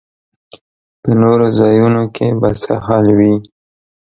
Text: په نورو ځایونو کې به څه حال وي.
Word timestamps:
په 1.01 1.11
نورو 1.21 1.47
ځایونو 1.59 2.03
کې 2.15 2.27
به 2.41 2.49
څه 2.61 2.73
حال 2.85 3.05
وي. 3.17 3.33